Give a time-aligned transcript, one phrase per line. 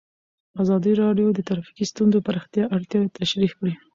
[0.63, 3.73] ازادي راډیو د ټرافیکي ستونزې د پراختیا اړتیاوې تشریح کړي.